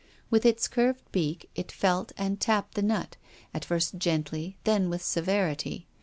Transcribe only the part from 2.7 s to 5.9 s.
the nut, at first gently, then with severity.